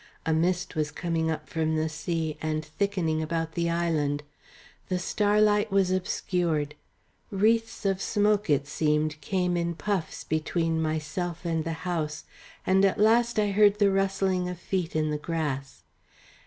A 0.25 0.33
mist 0.33 0.75
was 0.75 0.89
coming 0.89 1.29
up 1.29 1.47
from 1.47 1.75
the 1.75 1.87
sea 1.87 2.35
and 2.41 2.65
thickening 2.65 3.21
about 3.21 3.51
the 3.51 3.69
island; 3.69 4.23
the 4.89 4.97
starlight 4.97 5.69
was 5.71 5.91
obscured; 5.91 6.73
wreaths 7.29 7.85
of 7.85 8.01
smoke, 8.01 8.49
it 8.49 8.65
seemed, 8.65 9.21
came 9.21 9.55
in 9.55 9.75
puffs 9.75 10.23
between 10.23 10.81
myself 10.81 11.45
and 11.45 11.63
the 11.63 11.73
house, 11.85 12.23
and 12.65 12.83
at 12.83 12.97
last 12.99 13.37
I 13.37 13.51
heard 13.51 13.77
the 13.77 13.91
rustling 13.91 14.49
of 14.49 14.57
feet 14.57 14.95
in 14.95 15.11
the 15.11 15.19
grass. 15.19 15.83